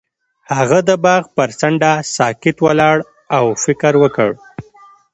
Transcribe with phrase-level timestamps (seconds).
[0.57, 2.97] هغه د باغ پر څنډه ساکت ولاړ
[3.37, 4.31] او فکر وکړ.